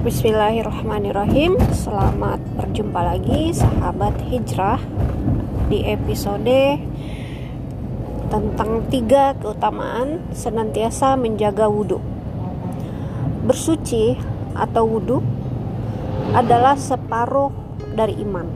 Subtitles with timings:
[0.00, 1.60] Bismillahirrahmanirrahim.
[1.76, 4.80] Selamat berjumpa lagi sahabat hijrah
[5.68, 6.80] Di episode
[8.32, 12.00] Tentang tiga keutamaan Senantiasa menjaga wudhu
[13.44, 14.16] Bersuci
[14.56, 15.20] atau wudhu
[16.32, 17.52] Adalah separuh
[17.92, 18.48] dari iman.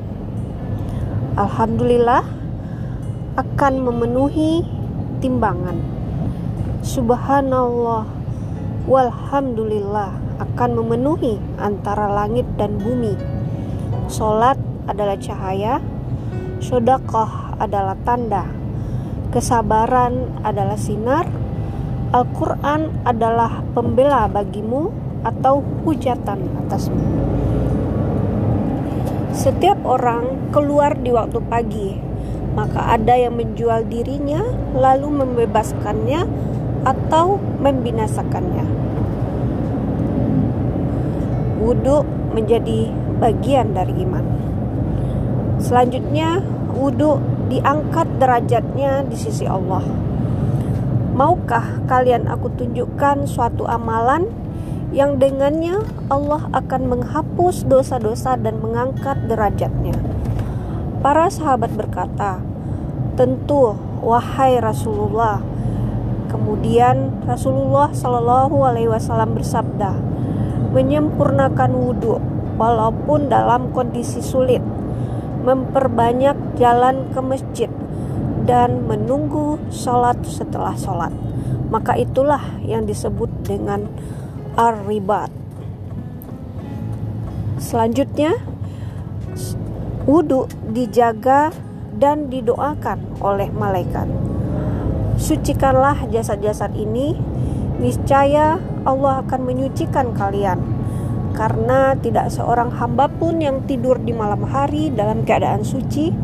[1.37, 2.25] Alhamdulillah
[3.37, 4.65] Akan memenuhi
[5.21, 5.77] timbangan.
[6.81, 8.09] Subhanallah
[8.89, 13.15] Walhamdulillah akan memenuhi antara langit dan bumi.
[14.11, 15.81] Solat adalah cahaya,
[16.61, 18.45] sodakoh adalah tanda,
[19.31, 21.27] kesabaran adalah sinar,
[22.15, 24.95] Al-Quran adalah pembela bagimu
[25.27, 27.03] atau hujatan atasmu.
[29.35, 31.91] Setiap orang keluar di waktu pagi,
[32.55, 34.47] maka ada yang menjual dirinya
[34.79, 36.23] lalu membebaskannya
[36.87, 38.94] atau membinasakannya
[41.65, 42.05] wudhu
[42.37, 44.25] menjadi bagian dari iman.
[45.57, 46.45] Selanjutnya,
[46.77, 47.17] wudhu
[47.49, 49.81] diangkat derajatnya di sisi Allah.
[51.15, 54.29] Maukah kalian aku tunjukkan suatu amalan
[54.93, 59.95] yang dengannya Allah akan menghapus dosa-dosa dan mengangkat derajatnya?
[61.01, 62.43] Para sahabat berkata,
[63.15, 65.39] "Tentu, wahai Rasulullah."
[66.35, 69.95] Kemudian Rasulullah Shallallahu Alaihi Wasallam bersabda,
[70.75, 72.19] menyempurnakan wudhu
[72.59, 74.61] walaupun dalam kondisi sulit,
[75.47, 77.71] memperbanyak jalan ke masjid,
[78.45, 81.15] dan menunggu sholat setelah sholat.
[81.71, 83.89] Maka itulah yang disebut dengan
[84.55, 85.33] ar-ribat.
[87.59, 88.37] Selanjutnya,
[90.05, 91.51] wudhu dijaga
[91.95, 94.07] dan didoakan oleh malaikat.
[95.15, 97.15] Sucikanlah jasad-jasad ini,
[97.79, 100.61] niscaya Allah akan menyucikan kalian.
[101.35, 106.15] Karena tidak seorang hamba pun yang tidur di malam hari dalam keadaan suci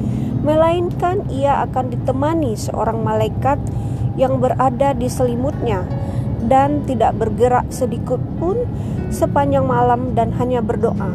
[0.40, 3.58] melainkan ia akan ditemani seorang malaikat
[4.14, 5.84] yang berada di selimutnya
[6.46, 8.64] dan tidak bergerak sedikit pun
[9.10, 11.12] sepanjang malam dan hanya berdoa.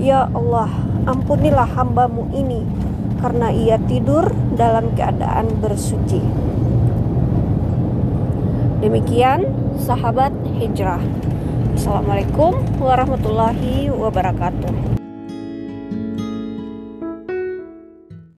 [0.00, 0.72] Ya Allah
[1.04, 2.64] ampunilah hambamu ini
[3.18, 6.22] karena ia tidur dalam keadaan bersuci
[8.78, 9.42] Demikian
[9.74, 11.02] sahabat hijrah.
[11.74, 14.97] Assalamualaikum warahmatullahi wabarakatuh.